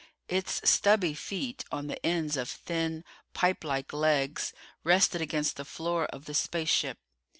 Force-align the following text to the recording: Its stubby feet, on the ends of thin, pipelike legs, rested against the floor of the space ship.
Its 0.27 0.67
stubby 0.67 1.13
feet, 1.13 1.63
on 1.71 1.85
the 1.85 2.03
ends 2.03 2.35
of 2.35 2.49
thin, 2.49 3.03
pipelike 3.35 3.93
legs, 3.93 4.51
rested 4.83 5.21
against 5.21 5.57
the 5.57 5.63
floor 5.63 6.07
of 6.07 6.25
the 6.25 6.33
space 6.33 6.69
ship. 6.69 6.97